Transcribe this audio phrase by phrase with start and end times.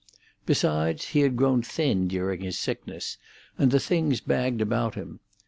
[0.47, 3.19] Besides, he had grown thin during his sickness,
[3.55, 5.19] and the things bagged about him.